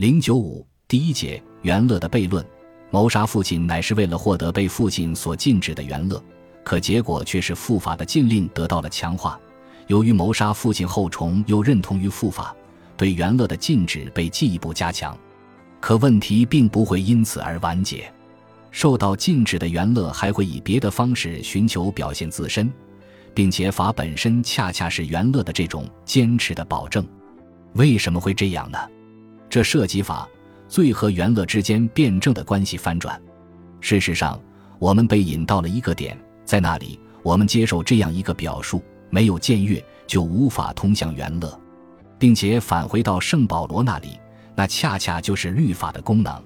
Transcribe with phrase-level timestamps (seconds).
[0.00, 2.42] 零九五第一节元乐的悖论：
[2.90, 6.24] 谋杀父亲乃是为了获得被父亲所禁止的元乐，
[6.64, 9.38] 可结果却是父法的禁令得到了强化。
[9.88, 12.56] 由于谋杀父亲后崇又认同于父法，
[12.96, 15.14] 对元乐的禁止被进一步加强。
[15.80, 18.10] 可问题并不会因此而完结。
[18.70, 22.72] 受到禁止的元乐还会以别的方式寻求表现自身，
[23.34, 27.06] 并且法本身恰恰是元乐的这种坚持的保证。
[27.74, 28.78] 为什么会这样呢？
[29.50, 30.26] 这涉及法
[30.68, 33.20] 罪和元乐之间辩证的关系翻转。
[33.80, 34.40] 事实上，
[34.78, 41.60] 我们被引到了一个点，在那里，我们接受这样一个表述：没有僭越，就无法通向元乐，
[42.16, 44.18] 并且返回到圣保罗那里，
[44.54, 46.40] 那恰恰就是律法的功能。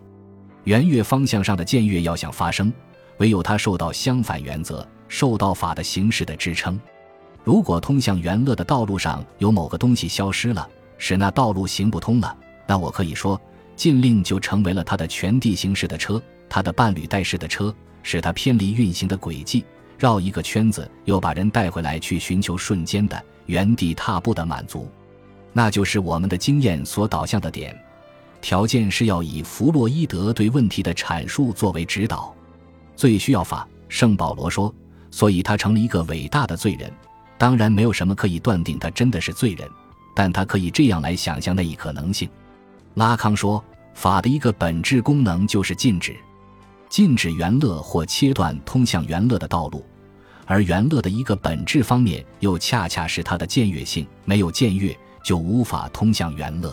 [0.65, 2.73] 圆月方向上的僭越要想发生，
[3.19, 6.81] 唯有它受到相反原则、受到法的形式的支撑。
[7.43, 10.67] 如果通向元乐的道路上有某个东西消失了，
[10.97, 12.35] 使那道路行不通了，
[12.67, 13.41] 那我可以说，
[13.77, 19.65] 禁令就成为了他的全地形式的车，他的伴侣带式的车，使他偏离运行的轨迹，
[19.99, 24.89] 绕一个圈子，又把人带回来，去寻求瞬间的原地踏步的满足。
[25.53, 27.79] 那就是我们的经验所导向的点。
[28.41, 32.35] 条件是要以弗洛伊德对问题的阐述作为指导，
[32.95, 33.67] 最需要法。
[33.89, 34.75] 圣保罗说，
[35.11, 36.93] 所以他成了一个伟大的罪人。
[37.39, 39.69] 当然，没有什么可以断定他真的是罪人，
[40.15, 42.29] 但他可以这样来想象那一可能性。
[42.95, 43.63] 拉康说，
[43.95, 46.17] 法的一个本质功能就是禁止，
[46.89, 49.85] 禁止元乐或切断通向元乐的道路，
[50.47, 56.73] 而元乐的一个本质方面又恰恰是它的僭越性，没有僭越就无法通向元乐。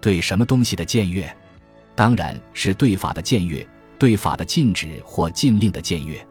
[0.00, 1.30] 对什么东西的僭越，
[1.94, 3.66] 当然是对法的僭越，
[3.98, 6.26] 对法的禁止或禁令的僭越。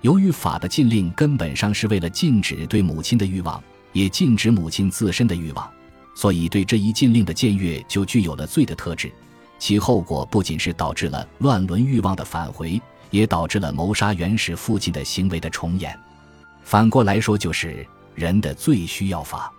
[0.00, 5.70] 由于法的禁令根本上是为了禁止对母亲的欲望，也禁止母亲自身的欲望，
[6.16, 9.12] 所以对这一禁令的僭越就具有了罪的特质。
[9.58, 15.96] 其后果不仅是导致了乱伦欲望的返回，也导致了谋杀原始父亲的行为的重演。
[16.64, 19.52] 反过来说，就是人的罪需要法。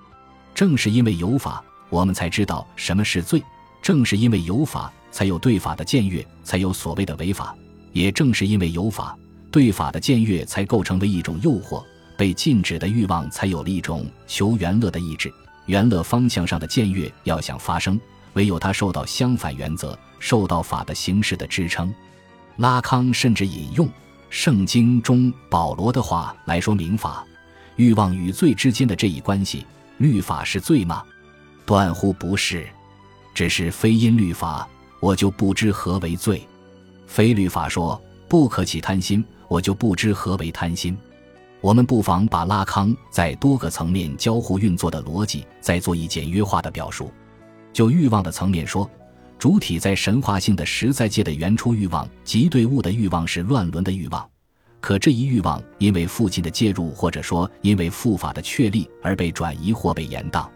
[0.53, 1.63] 正是因为有法。
[1.89, 3.41] 我们才知道什么是罪，
[3.81, 7.55] 正是因为有法，才有对法的僭越，才有所谓的违法。
[7.93, 9.17] 也正是因为有法，
[9.49, 11.81] 对法的僭越才构成为一种诱惑，
[12.17, 15.31] 被禁止的欲望才有了一种求原乐的意志。
[15.67, 17.99] 原乐方向上的僭越要想发生，
[18.33, 21.93] 唯有它受到相反原则、受到法的形式的支撑。
[22.57, 23.87] 拉康甚至引用
[24.29, 27.23] 圣经中保罗的话来说明法、
[27.75, 29.65] 欲望与罪之间的这一关系：
[29.97, 31.03] 律法是罪吗？
[31.65, 32.65] 断乎不是，
[33.33, 34.67] 只是非因律法，
[34.99, 36.39] 我就不知何为罪；
[37.05, 40.97] 非律法说不可起贪心，我就不知何为贪心。
[41.59, 47.11] 我们不妨把拉康在多个层面交互运作的逻辑，再做一简约化的表述。
[47.73, 48.89] 就欲望的层面说，
[49.39, 54.27] 主体在神话性的实在界的原初欲望及对物的欲望是乱伦的欲望，
[54.79, 60.47] 可这一欲望因为父亲的介入，或者说因为父法的确立而被转移或被延宕。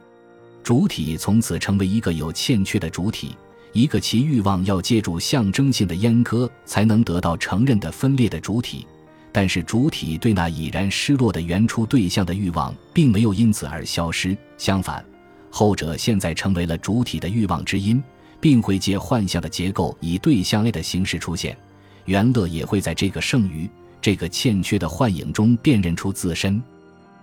[0.63, 3.35] 主体从此成为一个有欠缺的主体，
[3.73, 8.85] 一个其欲望要借助象征性的阉割才能得到承认的分裂的主体。
[9.31, 15.03] 但是，主体对那已然失落的原初对象的欲望并没有因此而消失，相反，
[15.49, 18.03] 后者现在成为了主体的欲望之因，
[18.39, 21.57] 并会借幻象的结构以对象 A 的形式出现。
[22.05, 23.69] 元乐也会在这个剩余、
[24.01, 26.61] 这个欠缺的幻影中辨认出自身。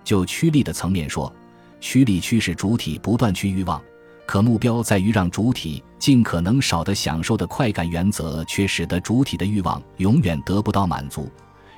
[0.03, 1.31] 就驱力的层面说。
[1.81, 3.81] 驱力驱使主体不断去欲望，
[4.25, 11.29] 可目标在于让主体尽可能少的享受的快感原则，却使得主体的欲望永远得不到满足。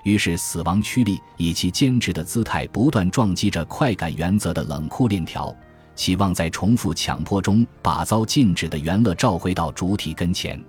[0.04, 5.56] 于是，死亡驱力以其坚持的姿态不断撞击着快感原则的冷酷链条，
[5.96, 10.60] 期望在重复强迫中把遭禁止的元乐召回到主体跟前。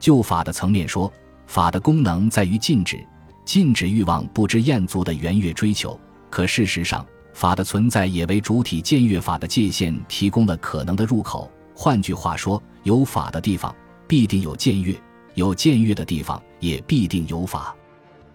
[0.00, 1.12] 就法的层面说，
[1.46, 3.04] 法的功能在于禁止，
[3.44, 5.98] 禁止欲望不知厌足的圆月追求。
[6.28, 11.50] 可事实上，法的存在也为主体僭越法的界限提供了可能的入口。
[11.74, 13.74] 换句话说，有法的地方
[14.08, 15.00] 必定有僭越，
[15.34, 17.74] 有僭越的地方也必定有法。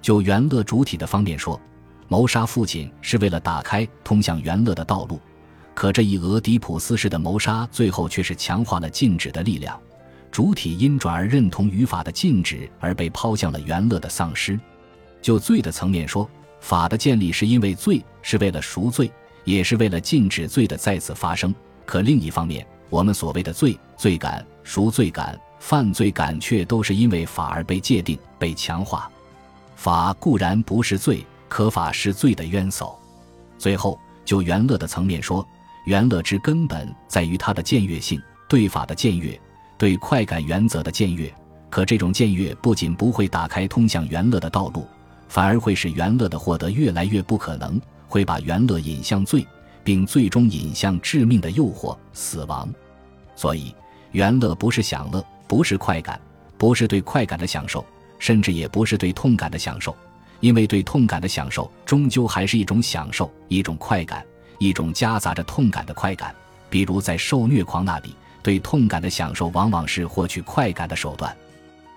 [0.01, 1.59] 就元乐主体的方面说，
[2.07, 5.19] 谋杀父亲是为了打开通向元乐的道路，
[5.73, 9.79] 可这一俄狄浦斯式的谋杀最后却是强化了禁止的力量。
[10.31, 14.59] 主体因转而认同语法的禁止而被抛向了元乐的丧失。
[15.21, 16.29] 就罪的层面说。
[16.61, 19.09] 法的建立是因为罪是为了赎罪，
[19.45, 21.55] 也是为了禁止罪的再次发生。
[21.85, 29.09] 可另一方面，我们所谓的罪、罪感、赎罪感、犯罪感，却都是因为法而被界定、被强化。
[29.79, 32.99] 法固然不是罪，可法是罪的冤首。
[33.57, 35.47] 最后，就元乐的层面说，
[35.85, 39.39] 元乐之根本在于它的僭越性，对法的僭越，
[39.77, 41.33] 对快感原则的僭越。
[41.69, 44.85] 可这种僭越不仅不会打开通向原乐的道路，
[45.29, 49.47] 反而会使原乐的获得越来越不可能，会把原乐引向罪，
[49.81, 52.69] 并最终引向致命的诱惑——死亡。
[53.33, 53.73] 所以，
[54.11, 56.19] 原乐不是享乐，不是快感，
[56.57, 57.85] 不是对快感的享受，
[58.19, 59.95] 甚至也不是对痛感的享受，
[60.41, 64.23] 因为对痛感的享受终究还是一种享受，一种快感，
[64.59, 66.35] 一种夹杂着痛感的快感。
[66.69, 68.13] 比如在受虐狂那里，
[68.43, 71.35] 对痛感的享受往往是获取快感的手段。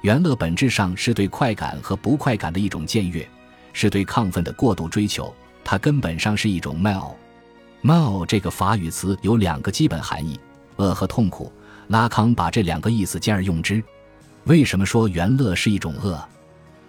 [0.01, 3.29] 原乐本质上是对快感和不快感的一种僭越，
[3.73, 5.33] 是对亢奋的过度追求。
[5.65, 7.15] 它根本上是一种 mal。
[7.83, 10.41] mal 这个法语词有两个基本含义：
[10.77, 11.53] 恶和痛苦。
[11.89, 13.83] 拉康把这两个意思兼而用之。
[14.45, 16.21] 为什么说原乐是一种恶？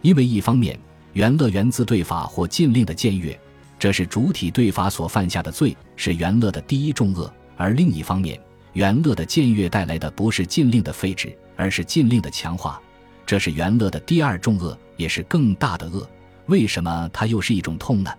[0.02, 0.78] 因为一方面，
[1.14, 3.40] 原乐源自对法或禁令的僭越，
[3.78, 8.40] 这是主体对法所犯下的罪，是原乐的第一重恶；而另一方面，
[8.74, 12.82] 原乐的僭越带来的不是禁令的废止，而是禁令的强化。
[13.26, 16.10] 这是元乐的第二重恶，也是更大的恶。
[16.48, 18.12] 为什么它又是一种痛呢？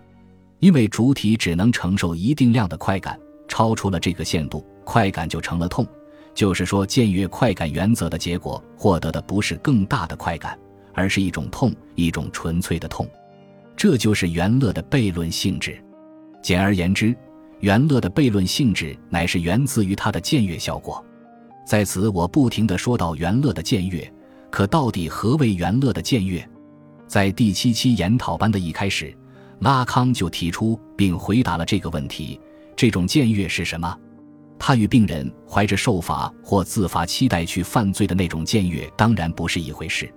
[0.60, 5.84] 因为主体只能承受一定量的快感，超出了这个限度，快感就成了痛。
[6.34, 10.58] 就是说，僭越快感原则的结果，获得的不是更大的快感，
[10.92, 13.08] 而是一种痛，一种纯粹的痛。
[13.76, 15.82] 这就是元乐的悖论性质。
[16.42, 17.16] 简而言之，
[17.60, 21.04] 元乐的悖论性质乃是源自于它的僭越效果。
[21.66, 24.12] 在此，我不停地说到元乐的僭越。
[24.50, 26.48] 可到底何为元乐的僭越？
[27.08, 29.12] 在第七期研讨班的一开始，
[29.58, 32.40] 拉康就提出并回答了这个问题：
[32.76, 33.98] 这种僭越是什么？
[34.66, 40.10] 他与病人怀着受罚或自罚期待去犯罪的那种僭越当然不是一回事。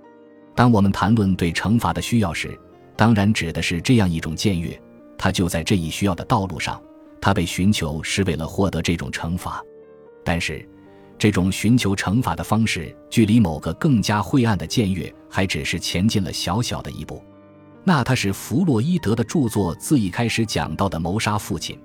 [0.56, 2.58] 当我们谈论对惩罚的需要时，
[2.96, 4.82] 当然指的是这样一种僭越，
[5.18, 6.82] 他就在这一需要的道路上，
[7.20, 9.62] 他被寻求是为了获得这种惩罚，
[10.24, 10.66] 但是。
[11.20, 17.22] 这种寻求惩罚的方式，距离某个更加晦暗的僭越，还只是前进了小小的一步。
[17.84, 21.78] 那他是弗洛伊德的著作自一开始讲到的谋杀父亲，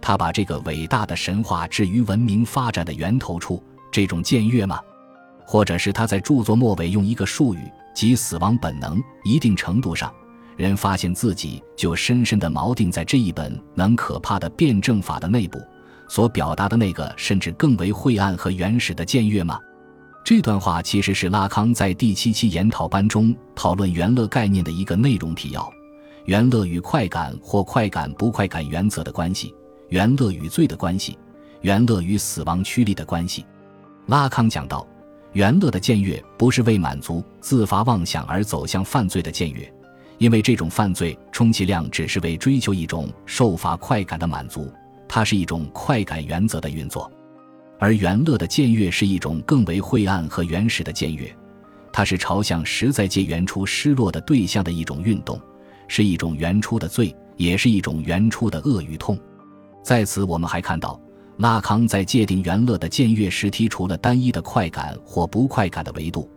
[0.00, 4.80] 他把这个伟大的神话置于文明发展的源头处，这种僭越吗？
[5.44, 10.12] 或者是他在著作末尾用一个术语，即死亡本能，一定程度上，
[10.56, 15.60] 人发现自己就深深地锚定在这一本能可怕的辩证法的内部。
[16.08, 19.58] 所表达的那个甚至更为晦暗和原始的僭越吗？
[20.24, 25.72] 这段话其实是拉康在第七期研讨班中讨论元乐概念的一个内容提要：
[26.26, 29.54] 元乐与快感或快感不快感原则的关系，
[29.90, 31.18] 元乐与罪的关系，
[31.62, 33.44] 元乐与死亡驱力的关系。
[34.06, 34.86] 拉康讲到，
[35.32, 39.70] 元乐的僭越不是为满足自罚妄想而走向犯罪的僭越，
[40.18, 44.72] 因为这种犯罪充其量只是为追求一种受罚快感的满足。
[45.08, 47.10] 它是一种快感原则的运作，
[47.80, 51.36] 而元乐的僭越是一种更为晦暗和原始的僭越，
[51.92, 55.40] 它是朝向实在界原初失落的对象的一种运动，
[55.88, 59.18] 是一种原初的罪，也是一种原初的恶与痛。
[59.82, 61.00] 在此，我们还看到
[61.38, 66.30] 拉康在界定元乐的僭越时，剔除了单一的快感或不快感的维度，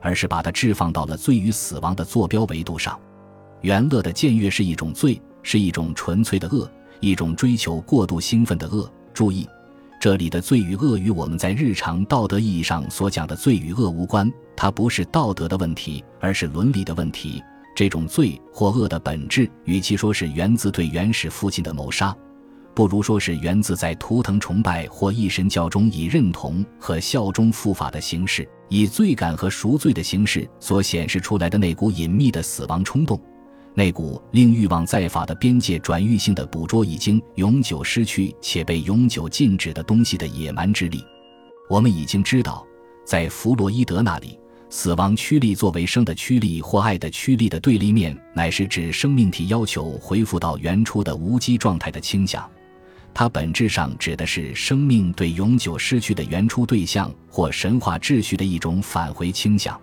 [0.00, 2.98] 而是把它置放到了罪与死亡的坐标维度上。
[3.62, 6.70] 元乐的僭越是一种罪，是一种纯粹的恶。
[7.00, 8.90] 一种追求过度兴奋的恶。
[9.12, 9.46] 注意，
[10.00, 17.42] 这里的罪与恶与我们在日常道德意义上所讲的罪与恶无关，它不是道德的问题，而是伦理的问题。
[17.76, 22.16] 这种罪或恶的本质，与其说是源自对原始父亲的谋杀，
[22.74, 33.20] 不如说是源自在图腾崇拜或一神教中以认同和效忠父法的形式，以罪感和赎罪的形式所显示出来的那股隐秘的死亡冲动。
[33.76, 41.04] 那股令欲望在法的边界转域性的捕捉已经永久失去且被永久禁止的东西的野蛮之力，
[41.68, 42.66] 我们已经知道，
[43.04, 44.38] 在弗洛伊德那里，
[44.68, 52.48] 死亡驱力作为生的驱力或爱的驱力的对立面，乃是指生命体要求恢复到原初的无机状态的倾向。
[53.14, 59.80] 它本质上指的是生命对永久失去的原初对象或神话秩序的一种返回倾向。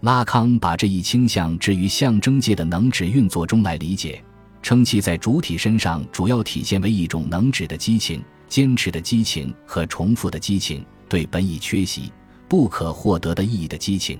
[0.00, 4.24] 拉康把这一倾向置于象征界的能指运作中来理解，
[4.62, 12.10] 称其在主体身上主要体现为一种能指的激情、坚持的激情和重复的激情，对本已缺席、
[12.48, 14.18] 不可获得的意义的激情。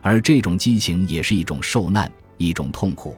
[0.00, 3.16] 而这种激情也是一种受难、一种痛苦。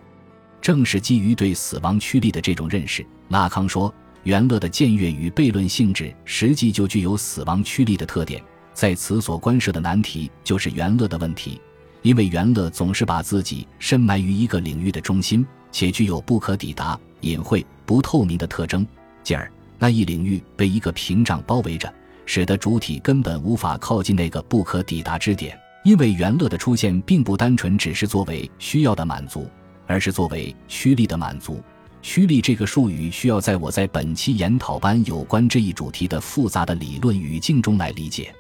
[0.61, 3.95] 正是基于对死亡驱力的这种认识，拉康说，
[4.25, 8.43] 元乐的僭越与悖论性质实际就具有死亡驱力的特点。
[8.73, 11.61] 在此所关涉的难题就是元乐的问题。
[12.03, 18.87] 因为元乐总是把自己深埋于一个领域的中心，且具有不可抵达、隐晦、不透明的特征，
[19.23, 21.91] 进而那一领域被一个屏障包围着，
[22.27, 25.59] 使得主体根本无法靠近那个不可抵达之点。
[25.83, 29.49] 因为元乐的出现，并不单纯只是作为需要的满足，
[29.87, 31.63] 而是作为趋力的满足。
[32.05, 38.33] 趋利这个术语，需要在我在本期研讨班有关这一主题的复杂的理论语境中来理解。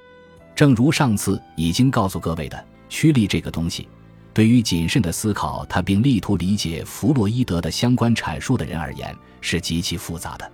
[0.54, 3.88] 正如上次已经告诉各位的，趋利这个东西，
[4.35, 10.52] 对于谨慎的思考它并力图理解弗洛伊德的相关阐述的人而言，是极其复杂的。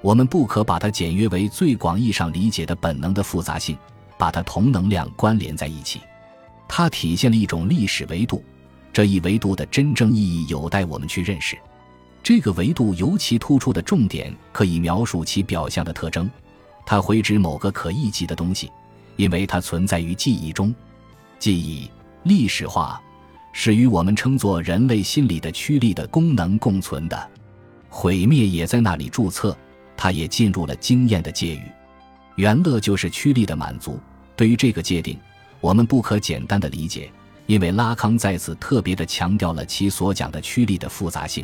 [0.00, 3.76] 我们不可把它简约为最广义上理解的本能的复杂性，
[4.16, 6.00] 把它同能量关联在一起。
[6.68, 8.44] 它体现了一种历史维度，
[8.92, 11.58] 这一维度的真正意义有待我们去认识。
[12.24, 16.28] 这个维度尤其突出的重点，可以描述其表象的特征。
[16.86, 18.70] 它回指某个可忆记的东西，
[19.16, 20.74] 因为它存在于记忆中。
[21.38, 21.90] 记忆
[22.22, 22.98] 历史化，
[23.52, 27.30] 是与我们称作人类心理的驱力的功能共存的。
[27.90, 29.54] 毁灭也在那里注册，
[29.94, 31.62] 它也进入了经验的界域。
[32.36, 34.00] 元乐就是驱力的满足。
[34.34, 35.18] 对于这个界定。
[35.60, 37.10] 我们不可简单的理解，
[37.46, 41.42] 因为拉康在此特别的强调了其所讲的驱力的复杂性。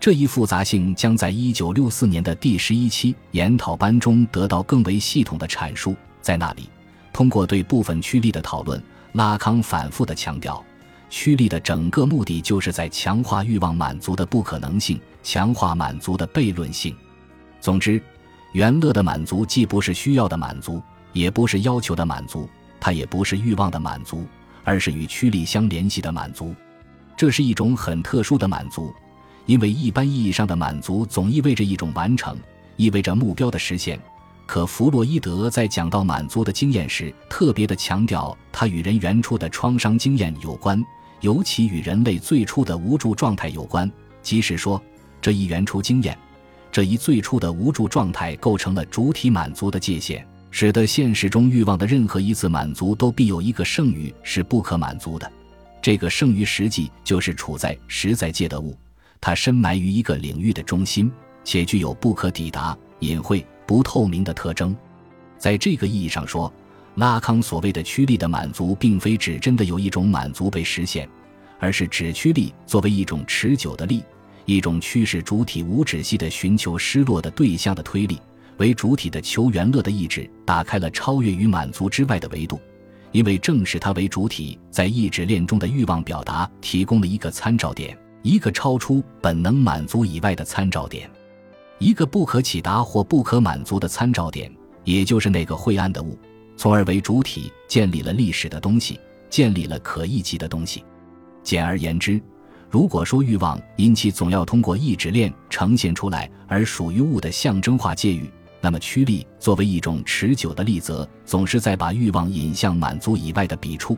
[0.00, 5.96] 这一复杂性将在一九六四年的第十一期研讨班中得到更为系统的阐述。
[6.22, 6.70] 在那里，
[7.12, 8.80] 通过对部分驱力的讨论，
[9.12, 10.64] 拉康反复的强调，
[11.10, 16.94] 驱力的整个目的就是在强化欲望满足的不可能性，强化满足的悖论性。
[17.60, 18.00] 总之，
[18.52, 20.80] 元乐的满足既不是需要的满足，
[21.12, 22.48] 也不是要求的满足。
[22.80, 24.24] 它也不是欲望的满足，
[24.62, 26.54] 而是与驱力相联系的满足。
[27.16, 28.94] 这是一种很特殊的满足，
[29.48, 32.36] 因为一般意义上的满足总意味着一种完成，
[32.76, 33.98] 意味着目标的实现。
[34.44, 40.84] 可弗洛伊德在讲到满足的经验时，特别的强调它与人原初的创伤经验有关，
[41.22, 43.90] 尤其与人类最初的无助状态有关。
[44.20, 44.80] 即是说，
[45.18, 46.16] 这一原初经验，
[46.70, 50.26] 这一最初的无助状态，构成了主体满足的界限。
[50.50, 55.30] 使得现实中欲望的任何一次满足都必有一个剩余是不可满足的，
[55.80, 58.76] 这个剩余实际就是处在实在界的物，
[59.20, 61.10] 它深埋于一个领域的中心，
[61.44, 64.76] 且具有不可抵达、隐晦、不透明的特征。
[65.38, 66.52] 在这个意义上说，
[66.96, 71.08] 拉康所谓的趋利的满足，并非指真的有一种满足被实现，
[71.58, 74.02] 而是指趋利作为一种持久的力，
[74.46, 78.18] 一种驱使主体无止息地寻求失落的对象的推力。
[78.56, 82.60] 为主体的求原乐的意志打开了超越于满足之外的维度，
[83.12, 91.10] 因为正是它为主体在意志链中的欲望表达提供了一个参照点，一个超出本能满足以外的参照点，
[91.78, 94.52] 一个不可启达或不可满足的参照点，
[94.84, 96.18] 也就是那个晦暗的物，
[96.56, 98.98] 从而为主体建立了历史的东西，
[99.30, 100.84] 建立了可忆及的东西。
[101.42, 102.20] 简而言之，
[102.68, 108.28] 如果说欲望因其总要通过意志链呈现出来而属于物的象征化界域。
[108.60, 113.96] 那么，趋利作为一种持久的力则，总是在把欲望引向满足以外的彼处，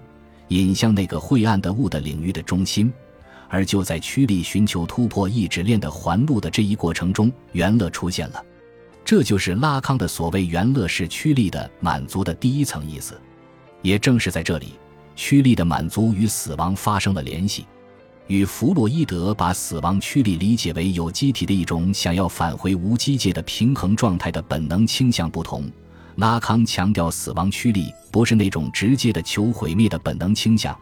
[0.49, 2.93] 引向那个晦暗的物的领域的中心。
[3.50, 8.42] 而就在趋利寻求突破意志链的环路的这一过程中，元乐出现了。
[9.04, 13.21] 这就是拉康的所谓“元乐是趋利的满足”的第一层意思。
[13.83, 14.75] 也正是在这里，
[15.16, 17.66] 趋利的满足与死亡发生了联系。
[18.28, 25.69] 与弗洛伊德把死亡驱力理解为有机体的一种想要返回无机界的平衡状态的本能倾向不同，
[26.16, 30.78] 拉康强调死亡驱力不是那种直接的求毁灭的本能倾向，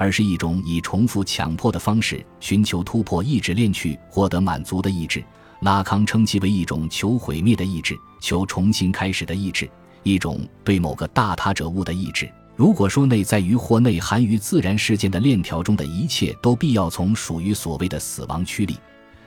[0.00, 5.22] 而是一种以重复强迫的方式寻求突破意志链去获得满足的意志。
[5.60, 9.68] 拉康称其为一种求毁灭的意志，求重新开始的意志，
[10.02, 12.26] 一种对某个大他者物的意志。
[12.56, 18.78] 如果说内在于或内含于自然事件的链条中的一切都必要从属于所谓的死亡驱力，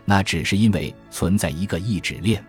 [0.05, 2.43] 那只是因为存在一个意志链。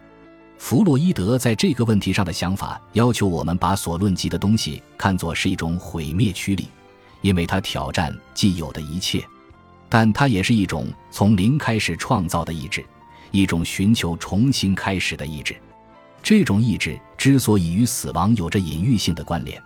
[0.57, 6.69] 弗洛伊德在这个问题上的想法要求我们把所论及的东西看作是一种毁灭驱力，
[7.25, 9.25] 因为它挑战既有的一切，
[9.89, 12.85] 但它也是一种从零开始创造的意志，
[13.31, 15.57] 一种寻求重新开始的意志。
[16.23, 19.59] 这种意志之所以与死亡有着隐喻性的关联。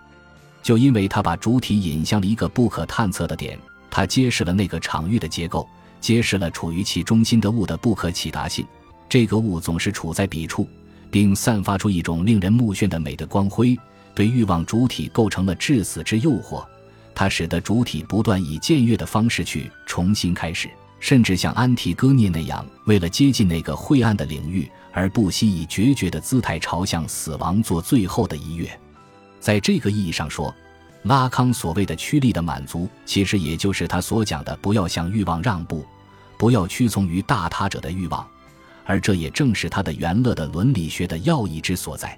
[0.63, 3.59] 就因为它把主体引向了一个不可探测的点，
[3.91, 5.67] 它揭示了那个场域的结构，
[5.99, 8.65] 揭示了处于其中心的物的不可启达性。
[9.09, 10.65] 这个物总是处在彼处，
[11.11, 13.77] 并散发出一种令人目眩的美的光辉，
[14.15, 16.65] 对欲望主体构成了致死之诱惑。
[17.19, 20.69] 它使得主体不断以僭越的方式去重新开始，
[21.01, 28.71] 甚至像安提戈涅那样，为了接近那个晦暗的领域，而不惜以决绝的姿态朝向死亡做最后的一跃。
[29.37, 30.55] 在这个意义上说，
[31.03, 35.85] 拉康所谓的趋利的满足，其实也就是他所讲的不要向欲望让步，
[36.37, 38.25] 不要屈从于大他者的欲望，
[38.85, 42.17] 而这也正是他的元乐的伦理学的要义之所在。